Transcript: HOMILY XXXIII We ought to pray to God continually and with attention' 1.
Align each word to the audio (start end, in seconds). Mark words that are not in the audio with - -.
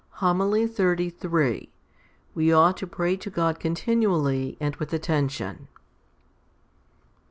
HOMILY 0.17 0.65
XXXIII 0.65 1.69
We 2.33 2.51
ought 2.51 2.75
to 2.77 2.87
pray 2.87 3.15
to 3.17 3.29
God 3.29 3.59
continually 3.59 4.57
and 4.59 4.75
with 4.77 4.91
attention' 4.93 5.67
1. 5.67 5.67